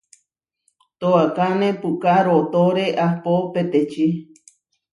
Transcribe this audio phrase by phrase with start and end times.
[0.99, 4.07] Toákane puʼká rootóre ahpó peteči.